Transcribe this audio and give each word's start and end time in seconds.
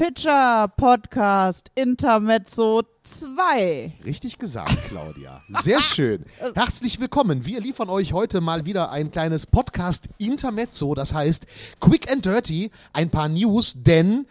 Pitcher 0.00 0.68
Podcast 0.78 1.70
Intermezzo 1.74 2.84
2. 3.04 3.98
Richtig 4.02 4.38
gesagt, 4.38 4.74
Claudia. 4.88 5.42
Sehr 5.62 5.82
schön. 5.82 6.24
Herzlich 6.54 7.00
willkommen. 7.00 7.44
Wir 7.44 7.60
liefern 7.60 7.90
euch 7.90 8.14
heute 8.14 8.40
mal 8.40 8.64
wieder 8.64 8.90
ein 8.92 9.10
kleines 9.10 9.46
Podcast 9.46 10.08
Intermezzo, 10.16 10.94
das 10.94 11.12
heißt 11.12 11.44
Quick 11.80 12.10
and 12.10 12.24
Dirty, 12.24 12.70
ein 12.94 13.10
paar 13.10 13.28
News, 13.28 13.74
denn 13.76 14.24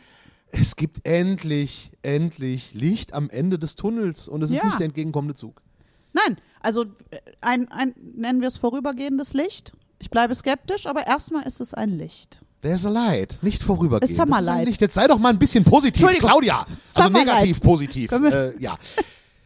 es 0.52 0.76
gibt 0.76 1.08
endlich, 1.08 1.92
endlich 2.02 2.74
Licht 2.74 3.14
am 3.14 3.30
Ende 3.30 3.60
des 3.60 3.76
Tunnels 3.76 4.28
und 4.28 4.42
es 4.42 4.50
ist 4.50 4.58
Ja. 4.58 4.66
nicht 4.66 4.80
der 4.80 4.86
entgegenkommende 4.86 5.36
Zug. 5.36 5.62
Nein, 6.14 6.38
also 6.62 6.86
äh, 7.12 7.20
ein, 7.42 7.70
ein 7.72 7.94
nennen 8.16 8.42
wir 8.42 8.48
es 8.48 8.58
vorübergehendes 8.58 9.36
Licht. 9.36 9.74
Ich 10.00 10.10
bleibe 10.10 10.34
skeptisch, 10.34 10.88
aber 10.88 11.06
erstmal 11.06 11.44
ist 11.46 11.62
es 11.62 11.76
ein 11.76 11.92
Licht. 11.92 12.42
There's 12.62 12.86
a 12.86 12.90
light, 12.90 13.40
nicht 13.42 13.64
vorübergehen. 13.64 14.14
Summer 14.14 14.42
light. 14.42 14.68
Licht. 14.68 14.82
Jetzt 14.82 14.94
sei 14.96 15.08
doch 15.08 15.18
mal 15.18 15.30
ein 15.30 15.40
bisschen 15.40 15.64
positiv. 15.64 16.06
Claudia. 16.20 16.60
Also 16.68 17.04
Summer 17.04 17.20
negativ 17.20 17.58
light. 17.58 17.64
positiv. 17.64 18.12
Äh, 18.12 18.58
ja. 18.62 18.78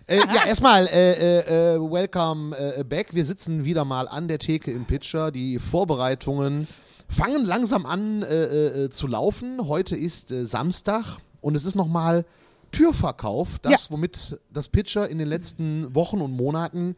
Äh, 0.08 0.17
ja, 0.17 0.45
erstmal, 0.48 0.88
äh, 0.88 1.12
äh, 1.13 1.76
äh, 1.76 1.80
welcome 1.80 2.57
äh, 2.57 2.84
back. 2.84 3.13
Wir 3.13 3.23
sitzen 3.23 3.66
wieder 3.66 3.85
mal 3.85 4.07
an 4.07 4.27
der 4.27 4.40
Theke 4.40 4.71
im 4.71 4.85
Pitcher. 4.85 5.30
Die 5.31 5.59
Vorbereitungen 5.59 6.68
fangen 7.07 7.45
langsam 7.45 7.85
an 7.85 8.23
äh, 8.23 8.90
zu 8.90 9.05
laufen. 9.05 9.68
Heute 9.68 9.95
ist 9.95 10.30
Samstag 10.30 11.18
und 11.41 11.54
es 11.55 11.66
ist 11.66 11.76
nochmal 11.76 12.26
Türverkauf. 12.71 13.59
Das, 13.62 13.71
Ja. 13.73 13.80
womit 13.90 14.40
das 14.52 14.70
Pitcher 14.70 15.07
in 15.07 15.20
den 15.20 15.27
letzten 15.27 15.93
Wochen 15.93 16.20
und 16.20 16.32
Monaten, 16.35 16.95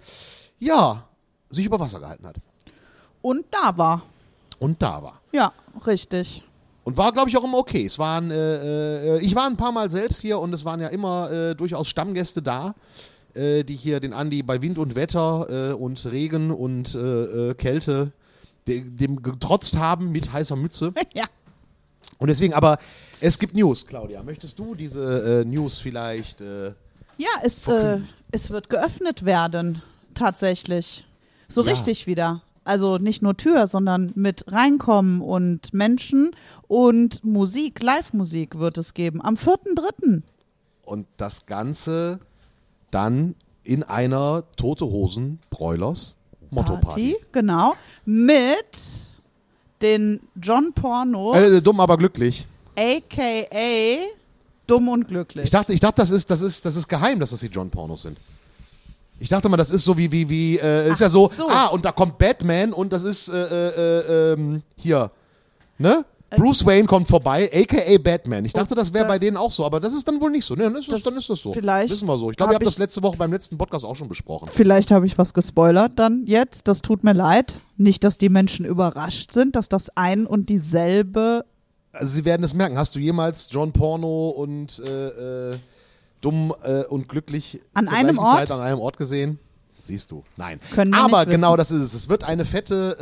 ja, 0.60 1.04
sich 1.50 1.66
über 1.66 1.80
Wasser 1.82 2.00
gehalten 2.00 2.26
hat. 2.26 2.38
Und 3.22 3.46
da 3.52 3.78
war. 3.78 4.04
Und 4.60 4.82
da 4.82 5.02
war. 5.04 5.22
Ja, 5.32 5.52
richtig. 5.86 6.44
Und 6.84 6.98
war, 6.98 7.12
glaube 7.12 7.30
ich, 7.30 7.38
auch 7.38 7.44
immer 7.44 7.58
okay. 7.58 7.86
Es 7.86 7.98
waren, 7.98 8.30
äh, 8.32 9.16
äh, 9.18 9.20
ich 9.20 9.34
war 9.36 9.48
ein 9.48 9.58
paar 9.58 9.72
Mal 9.72 9.90
selbst 9.90 10.22
hier 10.22 10.40
und 10.40 10.54
es 10.54 10.66
waren 10.66 10.80
ja 10.80 10.88
immer 10.90 11.32
äh, 11.32 11.56
durchaus 11.56 11.88
Stammgäste 11.88 12.42
da, 12.42 12.76
äh, 13.34 13.64
die 13.64 13.76
hier 13.76 14.00
den 14.00 14.14
Andi 14.14 14.44
bei 14.44 14.62
Wind 14.62 14.78
und 14.78 14.96
Wetter 14.96 15.72
äh, 15.72 15.74
und 15.74 16.06
Regen 16.06 16.52
und 16.52 16.94
äh, 16.96 17.54
Kälte 17.56 18.12
de 18.68 18.82
dem 18.82 19.22
getrotzt 19.22 19.78
haben 19.78 20.12
mit 20.12 20.32
heißer 20.32 20.56
Mütze. 20.56 20.94
Ja. 21.14 21.26
Und 22.18 22.30
deswegen, 22.30 22.54
aber 22.54 22.78
es 23.20 23.38
gibt 23.40 23.56
News, 23.56 23.86
Claudia. 23.86 24.24
Möchtest 24.24 24.58
du 24.58 24.74
diese 24.74 25.44
News 25.46 25.80
vielleicht? 25.80 26.40
Ja, 27.18 27.30
es, 27.42 27.68
äh, 27.68 28.00
es 28.32 28.52
wird 28.52 28.70
geöffnet 28.70 29.26
werden, 29.26 29.82
tatsächlich. 30.14 31.06
So 31.50 31.64
Ja. 31.64 31.72
richtig 31.72 32.08
wieder. 32.08 32.42
Also 32.66 32.98
nicht 32.98 33.22
nur 33.22 33.38
Tür, 33.38 33.68
sondern 33.68 34.12
mit 34.16 34.52
reinkommen 34.52 35.22
und 35.22 35.74
Menschen 35.74 36.36
und 36.68 37.24
Musik, 37.24 37.82
Live-Musik 37.82 38.58
wird 38.58 38.78
es 38.78 38.94
geben. 38.94 39.22
Am 39.24 39.36
4.3. 39.36 40.24
und 40.84 41.08
das 41.18 41.46
Ganze 41.46 42.20
dann 42.92 43.36
in 43.64 43.84
einer 43.84 44.44
Tote 44.58 44.86
Hosen 44.86 45.40
Broilers 45.50 46.16
Motto-Party. 46.50 47.18
Genau. 47.32 47.74
Mit 48.04 48.66
den 49.82 50.22
John 50.42 50.74
Pornos. 50.74 51.38
Äh, 51.38 51.62
dumm, 51.62 51.80
aber 51.80 51.98
glücklich. 51.98 52.48
AKA 52.78 54.06
Dumm 54.68 54.90
und 54.90 55.08
Glücklich. 55.08 55.46
Ich 55.46 55.52
dachte, 55.52 55.74
ich 55.74 55.80
dachte, 55.80 56.02
das 56.02 56.10
ist, 56.10 56.32
das 56.32 56.42
ist, 56.42 56.66
das 56.66 56.76
ist 56.76 56.88
geheim, 56.88 57.20
dass 57.20 57.30
das 57.30 57.42
die 57.42 57.48
John 57.48 57.70
Pornos 57.70 58.02
sind. 58.04 58.18
Ich 59.20 59.30
dachte 59.30 59.48
mal, 59.50 59.58
das 59.58 59.72
ist 59.72 59.86
so 59.86 59.98
wie, 59.98 60.12
wie, 60.12 60.30
wie, 60.30 60.58
äh, 60.58 60.88
ist 60.88 60.96
Ach 60.96 61.02
ja 61.02 61.10
so, 61.10 61.30
so. 61.30 61.48
ah, 61.50 61.68
und 61.68 61.86
da 61.86 61.92
kommt 61.92 62.18
Batman 62.18 62.74
und 62.74 62.92
das 62.92 63.04
ist, 63.04 63.30
äh, 63.30 63.34
äh, 63.34 63.70
äh, 63.70 64.34
ähm, 64.34 64.62
hier, 64.76 65.12
ne? 65.78 66.06
Bruce 66.32 66.66
Wayne 66.66 66.86
kommt 66.86 67.08
vorbei, 67.08 67.50
aka 67.54 67.98
Batman. 67.98 68.46
Ich 68.46 68.54
dachte, 68.54 68.76
das 68.76 68.94
wäre 68.94 69.06
bei 69.06 69.20
denen 69.20 69.38
auch 69.38 69.52
so, 69.52 69.66
aber 69.66 69.80
das 69.80 69.94
ist 69.94 70.08
dann 70.08 70.20
wohl 70.20 70.32
nicht 70.32 70.46
so. 70.46 70.56
Ne, 70.56 70.64
dann, 70.64 70.76
ist 70.76 70.92
das, 70.92 71.04
dann 71.04 71.16
ist 71.16 71.30
das 71.30 71.40
so. 71.40 71.54
vielleicht 71.54 71.94
Wissen 71.94 72.08
wir 72.08 72.18
so. 72.18 72.32
Ich 72.32 72.38
glaube, 72.38 72.52
ihr 72.52 72.56
hab 72.56 72.62
habt 72.62 72.68
das 72.68 72.78
letzte 72.78 73.02
Woche 73.04 73.18
beim 73.18 73.32
letzten 73.32 73.58
Podcast 73.58 73.86
auch 73.86 73.96
schon 73.96 74.08
besprochen. 74.08 74.50
Vielleicht 74.52 74.92
habe 74.92 75.06
ich 75.06 75.18
was 75.18 75.34
gespoilert 75.34 75.94
dann 75.96 76.24
jetzt. 76.26 76.68
Das 76.68 76.82
tut 76.82 77.04
mir 77.04 77.14
leid. 77.14 77.62
Nicht, 77.78 78.04
dass 78.04 78.18
die 78.18 78.30
Menschen 78.30 78.66
überrascht 78.66 79.32
sind, 79.34 79.56
dass 79.56 79.70
das 79.70 79.96
ein 79.96 80.26
und 80.26 80.50
dieselbe. 80.50 81.46
Also, 81.92 82.14
sie 82.14 82.26
werden 82.26 82.44
es 82.44 82.54
merken. 82.54 82.78
Hast 82.78 82.96
du 82.96 83.00
jemals 83.00 83.48
John 83.52 83.72
Porno 83.72 84.30
und 84.30 84.80
äh, 84.80 85.54
äh, 85.54 85.58
Dumm 86.26 86.54
äh, 86.64 86.84
und 86.86 87.08
Glücklich 87.08 87.62
An 87.76 87.88
einem 87.88 88.18
Ort? 88.18 88.36
Zeit 88.36 88.52
an 88.52 88.60
einem 88.62 88.80
Ort 88.80 88.98
gesehen? 88.98 89.38
Siehst 89.78 90.10
du. 90.10 90.24
Nein. 90.38 90.60
Können 90.74 90.92
wir 90.92 91.04
Aber 91.04 91.26
genau 91.28 91.50
wissen. 91.50 91.58
das 91.58 91.72
ist 91.72 91.82
es. 91.82 91.94
Es 91.94 92.10
wird 92.10 92.24
eine 92.24 92.46
fette 92.46 92.98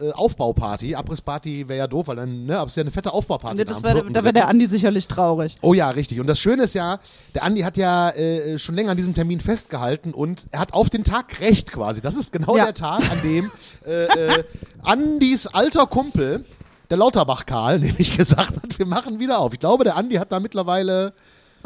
äh, 0.00 0.04
äh, 0.04 0.08
äh, 0.08 0.12
Aufbauparty. 0.14 0.94
Abrissparty 0.96 1.68
wäre 1.68 1.78
ja 1.78 1.86
doof, 1.86 2.08
weil 2.08 2.16
dann, 2.16 2.46
ne, 2.46 2.56
aber 2.56 2.66
es 2.66 2.72
ist 2.72 2.76
ja 2.76 2.80
eine 2.82 2.90
fette 2.90 3.12
Aufbauparty. 3.12 3.64
Das 3.64 3.82
wär, 3.84 3.94
4.3.. 3.94 4.12
da 4.12 4.24
wäre 4.24 4.32
der 4.32 4.48
Andi 4.48 4.66
sicherlich 4.66 5.06
traurig. 5.06 5.54
Oh 5.60 5.74
ja, 5.74 5.90
richtig. 5.90 6.18
Und 6.18 6.26
das 6.26 6.40
Schöne 6.40 6.62
ist 6.64 6.74
ja, 6.74 6.98
der 7.34 7.44
Andi 7.44 7.60
hat 7.60 7.76
ja 7.76 8.10
äh, 8.10 8.58
schon 8.58 8.74
länger 8.74 8.92
an 8.92 8.96
diesem 8.96 9.14
Termin 9.14 9.38
festgehalten 9.38 10.12
und 10.14 10.46
er 10.50 10.60
hat 10.60 10.72
auf 10.72 10.90
den 10.90 11.04
Tag 11.04 11.40
recht 11.40 11.70
quasi. 11.70 12.00
Das 12.00 12.16
ist 12.16 12.32
genau 12.32 12.56
Ja. 12.56 12.64
der 12.64 12.74
Tag, 12.74 13.02
an 13.08 13.22
dem 13.22 13.50
äh, 13.86 14.04
äh, 14.06 14.44
Andis 14.82 15.46
alter 15.46 15.86
Kumpel, 15.86 16.44
der 16.90 16.96
Lauterbach 16.96 17.44
Karl, 17.46 17.78
nämlich 17.80 18.16
gesagt 18.16 18.56
hat, 18.62 18.78
wir 18.78 18.86
machen 18.86 19.18
wieder 19.20 19.38
auf. 19.38 19.52
Ich 19.52 19.58
glaube, 19.60 19.84
der 19.84 19.94
Andi 19.96 20.16
hat 20.16 20.32
da 20.32 20.40
mittlerweile, 20.40 21.12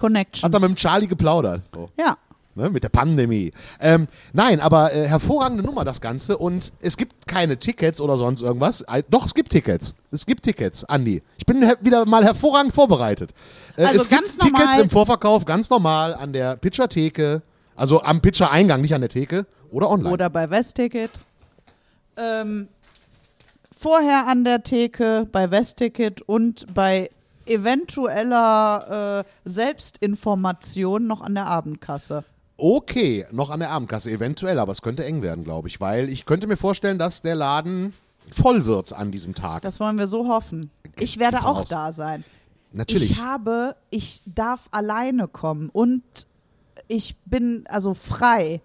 Connections. 0.01 0.43
hat 0.43 0.55
da 0.55 0.59
mit 0.59 0.69
dem 0.71 0.77
Charlie 0.77 1.07
geplaudert. 1.07 1.63
So. 1.75 1.91
ja. 1.99 2.17
Ne, 2.57 2.69
mit 2.69 2.83
der 2.83 2.89
Pandemie. 2.89 3.53
Ähm, 3.79 4.09
nein, 4.33 4.59
aber 4.61 4.93
äh, 4.93 5.07
hervorragende 5.07 5.63
Nummer 5.63 5.85
das 5.85 6.01
Ganze 6.01 6.37
und 6.37 6.73
es 6.81 6.97
gibt 6.97 7.29
keine 7.29 7.57
Tickets 7.59 8.01
oder 8.01 8.17
sonst 8.17 8.43
irgendwas. 8.43 8.81
Äh, 8.83 9.05
doch, 9.09 9.25
es 9.25 9.35
gibt 9.35 9.51
Tickets. 9.53 9.95
Es 10.11 10.27
gibt 10.27 10.43
Tickets, 10.43 10.85
Andi. 10.85 11.23
Ich 11.39 11.47
bin 11.47 11.63
wieder 11.81 12.05
mal 12.07 12.25
hervorragend 12.25 12.75
vorbereitet. 12.75 13.31
Äh, 13.77 13.85
Also 13.85 14.01
es 14.01 14.09
gibt 14.09 14.21
ganz 14.21 14.37
Tickets 14.37 14.59
normal- 14.59 14.81
im 14.81 14.91
Vorverkauf, 14.91 15.45
ganz 15.45 15.71
normal 15.71 16.13
an 16.13 16.33
der 16.33 16.57
Pitcher-Theke, 16.57 17.41
also 17.77 18.03
am 18.03 18.21
Pitcher-Eingang, 18.21 18.81
nicht 18.81 18.95
an 18.95 19.01
der 19.03 19.11
Theke 19.11 19.47
oder 19.71 19.89
online. 19.89 20.13
Oder 20.13 20.29
bei 20.29 20.51
Westticket. 20.51 21.13
Ähm, 22.17 22.67
vorher 23.79 24.27
an 24.27 24.43
der 24.45 24.65
Theke, 24.65 25.25
bei 25.31 25.53
Westticket 25.53 26.21
und 26.23 26.67
bei 26.75 27.11
eventueller 27.51 29.25
äh, 29.25 29.49
Selbstinformation 29.49 31.07
noch 31.07 31.21
an 31.21 31.35
der 31.35 31.47
Abendkasse. 31.47 32.25
okay, 32.57 33.27
noch 33.31 33.51
an 33.51 33.61
der 33.61 33.71
Abendkasse, 33.71 34.11
eventuell, 34.11 34.59
aber 34.59 34.73
es 34.73 34.83
könnte 34.83 35.05
eng 35.05 35.23
werden, 35.23 35.45
glaube 35.45 35.69
ich, 35.69 35.81
weil 35.81 36.09
ich 36.11 36.27
könnte 36.27 36.47
mir 36.47 36.57
vorstellen, 36.59 36.99
dass 36.99 37.23
der 37.23 37.35
Laden 37.35 37.95
voll 38.31 38.67
wird 38.67 38.93
an 38.93 39.11
diesem 39.11 39.35
Tag. 39.35 39.63
Das 39.63 39.81
wollen 39.81 39.99
wir 39.99 40.07
so 40.07 40.29
hoffen. 40.29 40.71
Ich 40.99 41.19
werde 41.19 41.39
Geht 41.39 41.47
auch 41.47 41.61
aus. 41.63 41.69
da 41.69 41.93
sein. 41.93 42.25
Natürlich. 42.73 43.13
Ich 43.13 43.21
habe, 43.23 43.77
ich 43.91 44.23
darf 44.27 44.69
alleine 44.71 45.27
kommen 45.27 45.71
und 45.71 46.03
ich 46.87 47.17
bin 47.25 47.65
also 47.69 47.95
frei. 47.95 48.61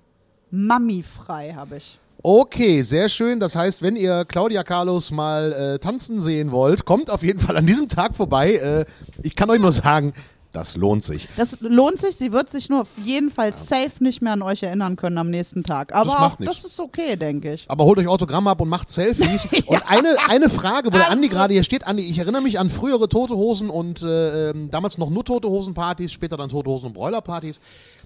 Mami 0.51 1.01
frei 1.03 1.53
habe 1.53 1.77
ich. 1.77 1.99
Okay, 2.27 2.81
sehr 2.81 3.07
schön. 3.07 3.39
Das 3.39 3.55
heißt, 3.55 3.83
wenn 3.83 3.95
ihr 3.95 4.25
Claudia 4.25 4.63
Carlos 4.63 5.11
mal 5.11 5.53
äh, 5.53 5.77
tanzen 5.77 6.19
sehen 6.19 6.51
wollt, 6.51 6.83
kommt 6.83 7.11
auf 7.11 7.21
jeden 7.21 7.37
Fall 7.37 7.55
an 7.55 7.67
diesem 7.67 7.87
Tag 7.87 8.15
vorbei. 8.15 8.55
Äh, 8.55 8.85
ich 9.21 9.35
kann 9.35 9.47
euch 9.51 9.61
nur 9.61 9.71
sagen, 9.71 10.11
das 10.55 10.77
lohnt 10.77 11.03
sich. 11.03 11.27
Das 11.35 11.57
lohnt 11.59 11.99
sich. 11.99 12.15
Sie 12.15 12.31
wird 12.31 12.49
sich 12.49 12.69
nur 12.69 12.81
auf 12.81 12.87
jeden 13.03 13.29
Fall 13.29 13.53
safe 13.53 13.91
nicht 13.99 14.21
mehr 14.21 14.33
an 14.33 14.41
euch 14.41 14.63
erinnern 14.63 14.95
können 14.95 15.17
am 15.17 15.29
nächsten 15.29 15.63
Tag. 15.63 15.93
Aber 15.93 16.11
Das 16.11 16.19
macht 16.19 16.33
auch 16.35 16.39
nichts. 16.39 16.61
das 16.61 16.71
ist 16.71 16.79
okay, 16.79 17.15
denke 17.15 17.53
ich. 17.53 17.65
Aber 17.69 17.85
holt 17.85 17.99
euch 17.99 18.07
Autogramme 18.07 18.49
ab 18.49 18.61
und 18.61 18.69
macht 18.69 18.89
Selfies. 18.89 19.47
Und 19.67 19.89
eine, 19.89 20.15
eine 20.29 20.49
Frage, 20.49 20.87
wo 20.93 20.97
der 20.97 21.09
Andi 21.09 21.27
gerade 21.27 21.53
hier 21.53 21.63
steht. 21.63 21.85
Andi, 21.85 22.03
ich 22.03 22.17
erinnere 22.17 22.41
mich 22.41 22.57
an 22.59 22.69
frühere 22.69 23.09
Tote 23.09 23.35
Hosen 23.35 23.69
und 23.69 24.01
äh, 24.01 24.51
ähm, 24.51 24.69
damals 24.71 24.97
noch 24.97 25.09
nur 25.09 25.25
Tote 25.25 25.49
Hosen 25.49 25.73
Partys, 25.73 26.11
später 26.11 26.37
dann 26.37 26.49
Tote 26.49 26.69
Hosen 26.69 26.87
und 26.87 26.93
Bräuler 26.93 27.21
Partys. 27.21 27.59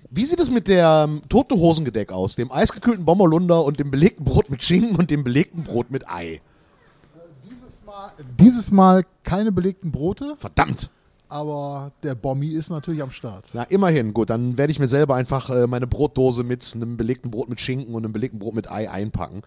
Wie 0.09 0.25
sieht 0.25 0.39
es 0.39 0.49
mit 0.49 0.67
der 0.67 1.05
ähm, 1.07 1.21
Tote 1.29 1.55
Hosengedeck 1.55 2.11
aus? 2.11 2.35
Dem 2.35 2.51
eisgekühlten 2.51 3.05
Bommerlunder 3.05 3.63
und 3.63 3.79
dem 3.79 3.91
belegten 3.91 4.25
Brot 4.25 4.49
mit 4.49 4.63
Schinken 4.63 4.95
und 4.95 5.11
dem 5.11 5.23
belegten 5.23 5.63
Brot 5.63 5.91
mit 5.91 6.09
Ei. 6.09 6.41
Dieses 7.43 7.83
Mal, 7.85 8.11
dieses 8.39 8.71
Mal 8.71 9.05
keine 9.23 9.51
belegten 9.51 9.91
Brote, 9.91 10.35
Verdammt. 10.37 10.89
Aber 11.29 11.91
der 12.03 12.15
Bommi 12.15 12.47
ist 12.47 12.69
natürlich 12.69 13.01
am 13.01 13.11
Start. 13.11 13.45
Na, 13.53 13.63
immerhin, 13.63 14.13
gut, 14.13 14.29
dann 14.29 14.57
werde 14.57 14.71
ich 14.71 14.79
mir 14.79 14.87
selber 14.87 15.15
einfach 15.15 15.49
äh, 15.49 15.67
meine 15.67 15.87
Brotdose 15.87 16.43
mit 16.43 16.69
einem 16.75 16.97
belegten 16.97 17.31
Brot 17.31 17.49
mit 17.49 17.61
Schinken 17.61 17.93
und 17.93 18.03
einem 18.03 18.13
belegten 18.13 18.39
Brot 18.39 18.55
mit 18.55 18.69
Ei 18.69 18.89
einpacken. 18.89 19.43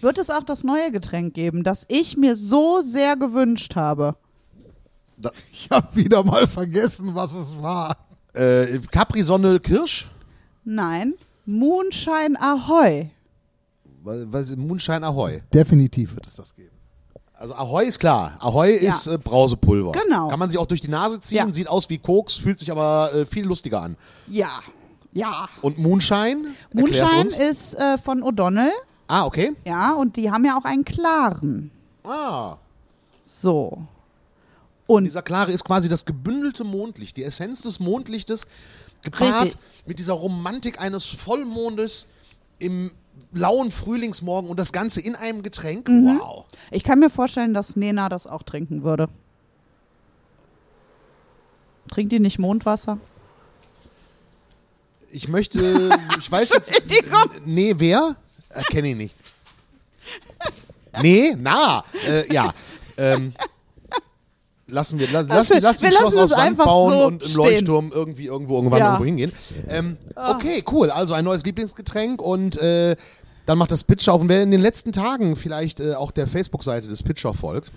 Wird 0.00 0.18
es 0.18 0.30
auch 0.30 0.44
das 0.44 0.64
neue 0.64 0.92
Getränk 0.92 1.34
geben, 1.34 1.64
das 1.64 1.84
ich 1.88 2.16
mir 2.16 2.36
so 2.36 2.80
sehr 2.80 3.16
gewünscht 3.16 3.76
habe? 3.76 4.16
Ich 5.52 5.70
habe 5.70 5.94
wieder 5.94 6.24
mal 6.24 6.46
vergessen, 6.46 7.14
was 7.14 7.32
es 7.32 7.62
war. 7.62 7.96
Äh, 8.34 8.80
Capri-Sonne 8.90 9.60
Kirsch? 9.60 10.10
Nein. 10.64 11.14
Moonshine 11.46 12.36
Ahoy. 12.40 13.10
Was, 14.02 14.26
was, 14.26 14.56
Moonshine 14.56 15.06
Ahoy. 15.06 15.42
Definitiv 15.52 16.14
wird 16.16 16.26
es 16.26 16.34
das 16.34 16.54
geben. 16.54 16.74
Also 17.36 17.54
Ahoy 17.54 17.86
ist 17.86 17.98
klar. 17.98 18.36
Ahoy 18.38 18.82
Ja. 18.82 18.90
ist 18.90 19.06
äh, 19.06 19.18
Brausepulver. 19.18 19.92
Genau. 19.92 20.28
Kann 20.28 20.38
man 20.38 20.50
sich 20.50 20.58
auch 20.58 20.66
durch 20.66 20.80
die 20.80 20.88
Nase 20.88 21.20
ziehen, 21.20 21.36
Ja. 21.48 21.52
sieht 21.52 21.68
aus 21.68 21.90
wie 21.90 21.98
Koks, 21.98 22.34
fühlt 22.34 22.58
sich 22.58 22.70
aber 22.70 23.12
äh, 23.12 23.26
viel 23.26 23.44
lustiger 23.44 23.82
an. 23.82 23.96
Ja. 24.28 24.60
Ja. 25.12 25.48
Und 25.62 25.78
Moonshine? 25.78 26.52
Moonshine 26.72 27.34
ist 27.36 27.74
äh, 27.74 27.98
von 27.98 28.22
O'Donnell. 28.22 28.70
Ah, 29.06 29.24
okay. 29.26 29.54
Ja, 29.66 29.92
und 29.94 30.16
die 30.16 30.30
haben 30.30 30.44
ja 30.44 30.56
auch 30.58 30.64
einen 30.64 30.84
klaren. 30.84 31.70
Ah. 32.04 32.56
So. 33.24 33.78
Und 34.86 35.04
Dieser 35.04 35.22
klare 35.22 35.52
ist 35.52 35.64
quasi 35.64 35.88
das 35.88 36.04
gebündelte 36.04 36.62
Mondlicht, 36.64 37.16
die 37.16 37.24
Essenz 37.24 37.62
des 37.62 37.80
Mondlichtes, 37.80 38.46
gepaart 39.02 39.44
Richtig. 39.46 39.60
mit 39.86 39.98
dieser 39.98 40.14
Romantik 40.14 40.80
eines 40.80 41.04
Vollmondes 41.06 42.08
im 42.58 42.90
lauen 43.32 43.70
Frühlingsmorgen 43.70 44.48
und 44.50 44.58
das 44.58 44.72
Ganze 44.72 45.00
in 45.00 45.14
einem 45.14 45.42
Getränk. 45.42 45.88
Mhm. 45.88 46.18
Wow. 46.18 46.44
ich 46.70 46.84
kann 46.84 46.98
mir 46.98 47.10
vorstellen, 47.10 47.54
dass 47.54 47.76
Nena 47.76 48.08
das 48.08 48.26
auch 48.26 48.42
trinken 48.42 48.84
würde. 48.84 49.08
Trinkt 51.88 52.12
die 52.12 52.20
nicht 52.20 52.38
Mondwasser? 52.38 52.98
Ich 55.10 55.28
möchte, 55.28 55.90
ich 56.18 56.30
weiß 56.30 56.50
jetzt. 56.50 56.72
Nee, 57.44 57.74
wer? 57.76 58.16
Äh, 58.48 58.62
Kenne 58.64 58.88
ich 58.90 58.96
nicht. 58.96 59.14
Nee, 61.02 61.34
na, 61.36 61.84
äh, 62.06 62.32
ja. 62.32 62.54
Ähm, 62.96 63.34
lassen 64.66 64.98
wir, 64.98 65.06
lass, 65.12 65.26
lass, 65.28 65.50
wir- 65.50 65.60
lass 65.60 65.82
wir 65.82 65.88
ein 65.88 65.92
Schloss 65.94 66.14
lassen 66.14 66.18
aus 66.24 66.30
Sand 66.30 66.42
einfach 66.42 66.64
bauen 66.66 66.92
so 66.92 67.04
und 67.06 67.22
im 67.22 67.28
stehen. 67.28 67.36
Leuchtturm 67.36 67.92
irgendwie 67.94 68.26
irgendwo 68.26 68.56
irgendwann 68.56 68.78
Ja. 68.78 68.84
Ah. 68.86 68.88
irgendwo 68.92 69.04
hingehen. 69.06 69.32
Ähm, 69.68 69.96
okay, 70.16 70.62
cool. 70.72 70.90
Also 70.90 71.14
ein 71.14 71.24
neues 71.24 71.44
Lieblingsgetränk 71.44 72.20
und 72.22 72.56
äh, 72.58 72.96
dann 73.46 73.58
macht 73.58 73.70
das 73.72 73.84
Pitcher 73.84 74.12
auf. 74.14 74.20
Und 74.22 74.28
wer 74.28 74.42
in 74.42 74.50
den 74.50 74.60
letzten 74.62 74.92
Tagen 74.92 75.36
vielleicht 75.36 75.80
äh, 75.80 75.94
auch 75.94 76.10
der 76.10 76.26
Facebook-Seite 76.26 76.88
des 76.88 77.02
Pitcher 77.02 77.34
folgt, 77.34 77.72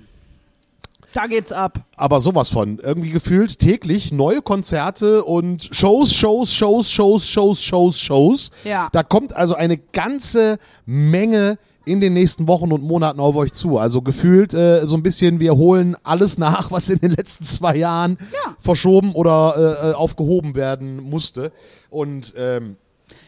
Da 1.14 1.28
geht's 1.28 1.52
ab. 1.52 1.80
aber 1.96 2.22
sowas 2.22 2.50
von. 2.50 2.80
Irgendwie 2.80 3.12
gefühlt 3.12 3.60
täglich 3.60 4.12
neue 4.12 4.42
Konzerte 4.42 5.24
und 5.26 5.68
Shows, 5.72 6.14
Shows, 6.14 6.54
Shows, 6.54 6.90
Shows, 6.92 7.28
Shows, 7.28 7.62
Shows, 7.64 8.00
Shows. 8.00 8.52
Ja. 8.64 8.88
Da 8.94 9.04
kommt 9.04 9.36
also 9.36 9.56
eine 9.56 9.78
ganze 9.78 10.58
Menge 10.86 11.58
in 11.88 12.02
den 12.02 12.14
nächsten 12.14 12.48
Wochen 12.48 12.72
und 12.72 12.84
Monaten 12.84 13.20
auf 13.20 13.36
euch 13.36 13.54
zu. 13.54 13.78
Also 13.80 14.02
gefühlt 14.02 14.54
äh, 14.54 14.86
so 14.88 14.96
ein 14.96 15.04
bisschen, 15.04 15.40
wir 15.40 15.56
holen 15.56 15.96
alles 16.04 16.38
nach, 16.38 16.70
was 16.72 16.90
in 16.90 17.00
den 17.00 17.12
letzten 17.12 17.46
zwei 17.46 17.76
Jahren 17.78 18.18
Ja. 18.34 18.56
verschoben 18.60 19.14
oder 19.14 19.80
äh, 19.82 19.90
äh, 19.90 19.94
aufgehoben 19.94 20.56
werden 20.56 21.02
musste. 21.02 21.52
Und 21.90 22.34
ähm, 22.38 22.76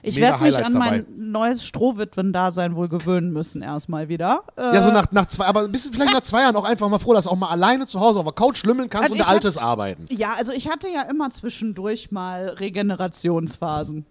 Ich 0.02 0.18
werde 0.18 0.44
mich 0.44 0.54
Highlights 0.56 0.74
an 0.76 0.80
mein 0.80 1.06
neues 1.18 1.64
Strohwitwen-Dasein 1.66 2.76
wohl 2.76 2.90
gewöhnen 2.90 3.32
müssen, 3.32 3.62
erstmal 3.62 4.10
wieder. 4.10 4.44
Äh, 4.58 4.76
ja, 4.76 4.82
so 4.82 4.92
nach, 4.92 5.10
nach 5.12 5.28
zwei, 5.28 5.46
aber 5.46 5.68
bist 5.70 5.88
du 5.88 5.94
vielleicht 5.94 6.14
nach 6.14 6.22
zwei 6.22 6.42
Jahren 6.42 6.56
auch 6.58 6.66
einfach 6.66 6.90
mal 6.90 7.00
froh, 7.00 7.14
dass 7.14 7.24
du 7.24 7.30
auch 7.32 7.38
mal 7.38 7.50
alleine 7.50 7.86
zu 7.86 8.00
Hause 8.02 8.20
auf 8.20 8.26
der 8.26 8.34
Couch 8.34 8.58
schlümmeln 8.58 8.90
kannst 8.90 9.04
Also 9.12 9.14
und 9.14 9.20
der 9.20 9.30
Altes 9.30 9.58
arbeiten. 9.58 10.06
Ja, 10.10 10.34
also 10.38 10.52
ich 10.52 10.70
hatte 10.70 10.88
ja 10.94 11.04
immer 11.10 11.30
zwischendurch 11.30 12.12
mal 12.12 12.50
Regenerationsphasen. 12.60 14.06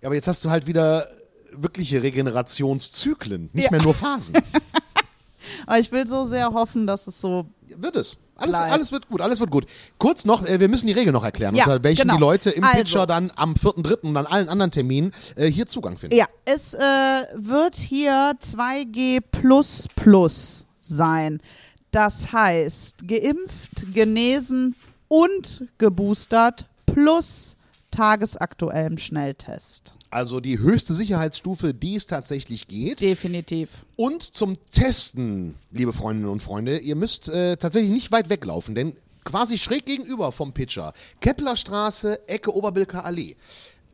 Ja, 0.00 0.08
aber 0.08 0.14
jetzt 0.14 0.28
hast 0.28 0.44
du 0.44 0.50
halt 0.50 0.66
wieder 0.66 1.06
wirkliche 1.58 2.02
Regenerationszyklen, 2.02 3.50
nicht 3.52 3.64
Ja. 3.64 3.70
mehr 3.70 3.82
nur 3.82 3.94
Phasen. 3.94 4.34
Aber 5.66 5.78
ich 5.78 5.92
will 5.92 6.06
so 6.06 6.24
sehr 6.24 6.52
hoffen, 6.52 6.86
dass 6.86 7.06
es 7.06 7.20
so. 7.20 7.46
wird 7.68 7.96
es. 7.96 8.16
Alles, 8.36 8.56
Bleibt. 8.56 8.72
alles 8.72 8.92
wird 8.92 9.08
gut, 9.08 9.20
alles 9.20 9.38
wird 9.38 9.50
gut. 9.50 9.66
Kurz 9.98 10.24
noch, 10.24 10.44
äh, 10.44 10.58
wir 10.58 10.68
müssen 10.68 10.86
die 10.88 10.92
Regeln 10.92 11.12
noch 11.12 11.22
erklären, 11.22 11.54
Ja, 11.54 11.64
unter 11.66 11.84
welchen 11.84 12.02
genau. 12.02 12.14
die 12.14 12.20
Leute 12.20 12.50
im 12.50 12.64
Also. 12.64 12.78
Pitcher 12.78 13.06
dann 13.06 13.30
am 13.36 13.54
4.3. 13.54 14.08
und 14.08 14.16
an 14.16 14.26
allen 14.26 14.48
anderen 14.48 14.72
Terminen 14.72 15.12
äh, 15.36 15.46
hier 15.46 15.66
Zugang 15.66 15.98
finden. 15.98 16.16
Ja, 16.16 16.26
es 16.44 16.74
äh, 16.74 16.78
wird 17.36 17.76
hier 17.76 18.32
2G 18.42 19.22
sein. 20.82 21.40
Das 21.92 22.32
heißt, 22.32 23.06
geimpft, 23.06 23.92
genesen 23.94 24.74
und 25.06 25.64
geboostert 25.78 26.66
plus 26.86 27.56
tagesaktuellem 27.92 28.98
Schnelltest. 28.98 29.94
Also 30.14 30.38
die 30.38 30.60
höchste 30.60 30.94
Sicherheitsstufe, 30.94 31.74
die 31.74 31.96
es 31.96 32.06
tatsächlich 32.06 32.68
geht. 32.68 33.00
Definitiv. 33.00 33.84
Und 33.96 34.22
zum 34.22 34.58
Testen, 34.70 35.56
liebe 35.72 35.92
Freundinnen 35.92 36.30
und 36.30 36.40
Freunde, 36.40 36.78
ihr 36.78 36.94
müsst 36.94 37.28
äh, 37.28 37.56
tatsächlich 37.56 37.90
nicht 37.90 38.12
weit 38.12 38.28
weglaufen, 38.28 38.76
denn 38.76 38.96
quasi 39.24 39.58
schräg 39.58 39.86
gegenüber 39.86 40.30
vom 40.30 40.52
Pitcher, 40.52 40.92
Keplerstraße, 41.20 42.28
Ecke 42.28 42.54
Oberbilker 42.54 43.04
Allee, 43.04 43.34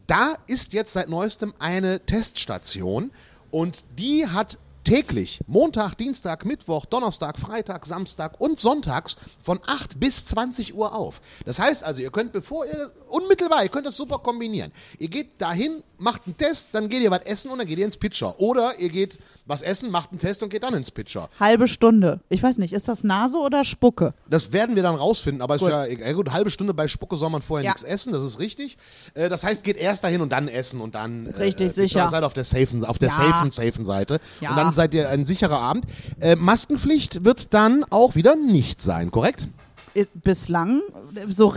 da 0.06 0.34
ist 0.46 0.74
jetzt 0.74 0.92
seit 0.92 1.08
neuestem 1.08 1.54
eine 1.58 2.04
Teststation 2.04 3.12
und 3.50 3.84
die 3.98 4.26
hat 4.26 4.58
täglich, 4.84 5.40
Montag, 5.46 5.94
Dienstag, 5.96 6.44
Mittwoch, 6.44 6.84
Donnerstag, 6.86 7.38
Freitag, 7.38 7.86
Samstag 7.86 8.40
und 8.40 8.58
Sonntags 8.58 9.16
von 9.42 9.60
8 9.66 10.00
bis 10.00 10.24
20 10.26 10.74
Uhr 10.74 10.94
auf. 10.94 11.20
Das 11.44 11.58
heißt 11.58 11.84
also, 11.84 12.00
ihr 12.00 12.10
könnt, 12.10 12.32
bevor 12.32 12.64
ihr 12.66 12.76
das, 12.76 12.92
unmittelbar, 13.08 13.62
ihr 13.62 13.68
könnt 13.68 13.86
das 13.86 13.96
super 13.96 14.18
kombinieren. 14.18 14.72
Ihr 14.98 15.08
geht 15.08 15.40
dahin, 15.40 15.82
macht 15.98 16.22
einen 16.26 16.36
Test, 16.36 16.74
dann 16.74 16.88
geht 16.88 17.02
ihr 17.02 17.10
was 17.10 17.22
essen 17.22 17.50
und 17.50 17.58
dann 17.58 17.66
geht 17.66 17.78
ihr 17.78 17.84
ins 17.84 17.96
Pitcher. 17.96 18.38
Oder 18.40 18.78
ihr 18.78 18.88
geht 18.88 19.18
was 19.46 19.62
essen, 19.62 19.90
macht 19.90 20.10
einen 20.10 20.18
Test 20.18 20.42
und 20.42 20.48
geht 20.48 20.62
dann 20.62 20.74
ins 20.74 20.90
Pitcher. 20.90 21.28
Halbe 21.38 21.66
Stunde. 21.68 22.20
Ich 22.28 22.42
weiß 22.42 22.58
nicht, 22.58 22.72
ist 22.72 22.88
das 22.88 23.04
Nase 23.04 23.38
oder 23.38 23.64
Spucke? 23.64 24.14
Das 24.28 24.52
werden 24.52 24.76
wir 24.76 24.82
dann 24.82 24.94
rausfinden, 24.94 25.42
aber 25.42 25.56
es 25.56 25.62
ist 25.62 25.66
Gut. 25.68 25.72
ja, 25.72 25.84
ja 25.86 26.12
gut, 26.12 26.30
halbe 26.30 26.50
Stunde 26.50 26.72
bei 26.72 26.88
Spucke 26.88 27.16
soll 27.16 27.30
man 27.30 27.42
vorher 27.42 27.64
Ja. 27.64 27.70
nichts 27.72 27.82
essen, 27.82 28.12
das 28.12 28.22
ist 28.24 28.38
richtig. 28.38 28.78
Äh, 29.14 29.28
das 29.28 29.44
heißt, 29.44 29.64
geht 29.64 29.76
erst 29.76 30.04
dahin 30.04 30.20
und 30.20 30.30
dann 30.30 30.48
essen 30.48 30.80
und 30.80 30.94
dann 30.94 31.26
äh, 31.26 31.36
Richtig, 31.36 31.66
äh, 31.66 31.70
sicher. 31.70 32.08
Seid 32.08 32.22
auf 32.22 32.32
der 32.32 32.44
safen, 32.44 32.84
auf 32.84 32.98
der 32.98 33.08
Ja. 33.10 33.16
safen, 33.16 33.50
safen 33.50 33.84
Seite. 33.84 34.20
Ja. 34.40 34.50
Und 34.50 34.56
dann 34.56 34.69
seid 34.72 34.94
ihr 34.94 35.08
ein 35.08 35.24
sicherer 35.24 35.58
Abend. 35.58 35.84
Äh, 36.20 36.36
Maskenpflicht 36.36 37.24
wird 37.24 37.52
dann 37.54 37.84
auch 37.90 38.14
wieder 38.14 38.36
nicht 38.36 38.80
sein, 38.80 39.10
korrekt? 39.10 39.48
Äh, 39.94 40.06
Bislang, 40.14 40.80
so 41.26 41.52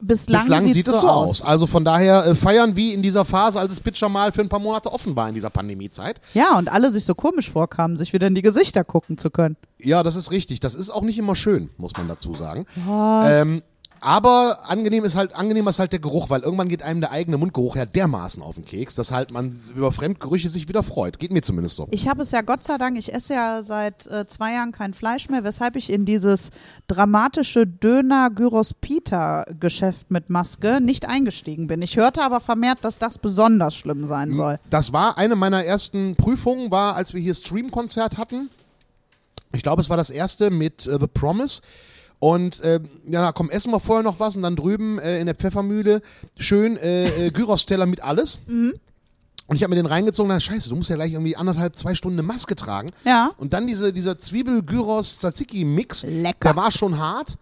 bislang, 0.00 0.42
Bislang 0.42 0.72
sieht 0.72 0.88
es 0.88 1.00
so 1.00 1.08
aus. 1.08 1.42
Also 1.42 1.66
von 1.66 1.84
daher 1.84 2.26
äh, 2.26 2.34
feiern 2.34 2.74
wie 2.76 2.92
in 2.92 3.02
dieser 3.02 3.24
Phase, 3.24 3.60
als 3.60 3.72
es 3.72 3.80
Pitcher 3.80 4.08
mal 4.08 4.32
für 4.32 4.40
ein 4.40 4.48
paar 4.48 4.58
Monate 4.58 4.92
offen 4.92 5.14
war 5.14 5.28
in 5.28 5.34
dieser 5.34 5.50
Pandemiezeit. 5.50 6.20
Ja, 6.34 6.58
und 6.58 6.70
alle 6.70 6.90
sich 6.90 7.04
so 7.04 7.14
komisch 7.14 7.50
vorkamen, 7.50 7.96
sich 7.96 8.12
wieder 8.12 8.26
in 8.26 8.34
die 8.34 8.42
Gesichter 8.42 8.82
gucken 8.84 9.18
zu 9.18 9.30
können. 9.30 9.56
Ja, 9.78 10.02
das 10.02 10.16
ist 10.16 10.30
richtig. 10.30 10.60
Das 10.60 10.74
ist 10.74 10.90
auch 10.90 11.02
nicht 11.02 11.18
immer 11.18 11.36
schön, 11.36 11.70
muss 11.76 11.92
man 11.96 12.08
dazu 12.08 12.34
sagen. 12.34 12.66
Was? 12.86 13.42
Ähm, 13.42 13.62
aber 14.00 14.68
angenehm 14.68 15.04
ist 15.04 15.14
halt, 15.16 15.34
angenehm 15.34 15.66
ist 15.68 15.78
halt 15.78 15.92
der 15.92 16.00
Geruch, 16.00 16.30
weil 16.30 16.40
irgendwann 16.42 16.68
geht 16.68 16.82
einem 16.82 17.00
der 17.00 17.10
eigene 17.10 17.38
Mundgeruch 17.38 17.76
ja 17.76 17.86
dermaßen 17.86 18.42
auf 18.42 18.56
den 18.56 18.64
Keks, 18.64 18.94
dass 18.94 19.10
halt 19.10 19.30
man 19.30 19.60
über 19.74 19.92
Fremdgerüche 19.92 20.48
sich 20.48 20.68
wieder 20.68 20.82
freut. 20.82 21.18
Geht 21.18 21.32
mir 21.32 21.42
zumindest 21.42 21.76
so. 21.76 21.88
Ich 21.90 22.08
habe 22.08 22.22
es 22.22 22.30
ja 22.30 22.40
Gott 22.42 22.62
sei 22.62 22.78
Dank, 22.78 22.98
ich 22.98 23.14
esse 23.14 23.34
ja 23.34 23.62
seit 23.62 24.06
äh, 24.06 24.26
zwei 24.26 24.54
Jahren 24.54 24.72
kein 24.72 24.94
Fleisch 24.94 25.28
mehr, 25.28 25.44
weshalb 25.44 25.76
ich 25.76 25.90
in 25.90 26.04
dieses 26.04 26.50
dramatische 26.88 27.66
Döner-Gyros-Pita-Geschäft 27.66 30.10
mit 30.10 30.30
Maske 30.30 30.80
nicht 30.80 31.08
eingestiegen 31.08 31.66
bin. 31.66 31.82
Ich 31.82 31.96
hörte 31.96 32.22
aber 32.22 32.40
vermehrt, 32.40 32.78
dass 32.82 32.98
das 32.98 33.18
besonders 33.18 33.74
schlimm 33.74 34.06
sein 34.06 34.32
soll. 34.34 34.58
Das 34.70 34.92
war 34.92 35.18
eine 35.18 35.36
meiner 35.36 35.64
ersten 35.64 36.16
Prüfungen, 36.16 36.70
war, 36.70 36.96
als 36.96 37.14
wir 37.14 37.20
hier 37.20 37.34
Stream-Konzert 37.34 38.16
hatten. 38.16 38.50
Ich 39.52 39.62
glaube, 39.62 39.80
es 39.80 39.88
war 39.88 39.96
das 39.96 40.10
erste 40.10 40.50
mit 40.50 40.86
äh, 40.86 40.98
The 40.98 41.06
Promise. 41.06 41.62
Und 42.18 42.62
ähm, 42.64 42.88
ja, 43.06 43.32
komm, 43.32 43.50
essen 43.50 43.70
wir 43.72 43.80
vorher 43.80 44.02
noch 44.02 44.20
was 44.20 44.36
und 44.36 44.42
dann 44.42 44.56
drüben 44.56 44.98
äh, 44.98 45.20
in 45.20 45.26
der 45.26 45.34
Pfeffermühle 45.34 46.00
schön 46.36 46.76
äh, 46.76 47.26
äh, 47.26 47.30
Gyros-Teller 47.30 47.86
mit 47.86 48.02
alles. 48.02 48.40
Mhm. 48.46 48.74
Und 49.48 49.56
ich 49.56 49.62
habe 49.62 49.70
mir 49.70 49.76
den 49.76 49.86
reingezogen, 49.86 50.30
dann 50.30 50.40
scheiße, 50.40 50.68
du 50.68 50.76
musst 50.76 50.90
ja 50.90 50.96
gleich 50.96 51.12
irgendwie 51.12 51.36
anderthalb, 51.36 51.76
zwei 51.76 51.94
Stunden 51.94 52.18
eine 52.18 52.26
Maske 52.26 52.56
tragen. 52.56 52.90
Ja. 53.04 53.30
Und 53.36 53.52
dann 53.52 53.66
diese, 53.66 53.92
dieser 53.92 54.18
Zwiebel-Gyros-Tzatziki-Mix, 54.18 56.04
Lecker. 56.04 56.36
der 56.42 56.56
war 56.56 56.72
schon 56.72 56.98
hart. 56.98 57.36